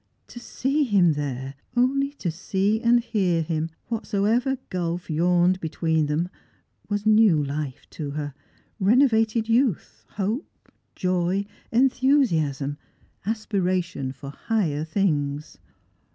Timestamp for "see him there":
0.39-1.53